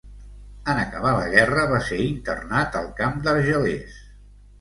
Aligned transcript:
En 0.71 0.77
acabar 0.83 1.11
la 1.17 1.27
guerra, 1.33 1.65
va 1.73 1.81
ser 1.89 1.99
internat 2.05 2.79
al 2.81 2.87
camp 3.03 3.21
d’Argelers. 3.29 4.01